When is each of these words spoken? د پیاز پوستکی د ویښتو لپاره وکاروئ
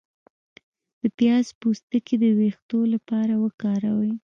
د 1.01 1.03
پیاز 1.17 1.47
پوستکی 1.59 2.15
د 2.23 2.25
ویښتو 2.39 2.79
لپاره 2.93 3.33
وکاروئ 3.43 4.13